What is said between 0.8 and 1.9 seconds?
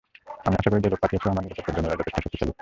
যে লোক পাঠিয়েছ আমার নিরাপত্তার জন্য